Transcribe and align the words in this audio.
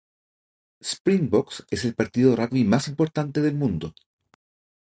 Springboks 0.91 1.67
es 1.69 1.85
el 1.85 1.93
partido 1.93 2.31
de 2.31 2.37
rugby 2.37 2.63
más 2.63 2.87
importante 2.87 3.39
del 3.39 3.53
Mundo. 3.53 3.93